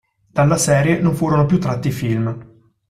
[0.31, 2.69] Dalla serie non furono più tratti film.